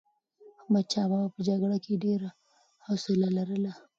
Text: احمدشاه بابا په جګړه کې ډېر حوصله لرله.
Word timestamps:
احمدشاه 0.61 1.07
بابا 1.09 1.27
په 1.35 1.39
جګړه 1.47 1.77
کې 1.83 2.01
ډېر 2.05 2.21
حوصله 2.85 3.27
لرله. 3.37 3.73